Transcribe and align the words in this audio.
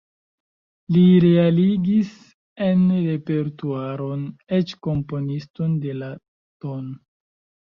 Li 0.95 1.01
realigis 1.25 2.15
en 2.67 2.81
repertuaron 3.09 4.25
eĉ 4.61 4.75
komponiston 4.89 5.77
de 5.85 5.97
la 6.03 6.11
tn. 6.65 6.91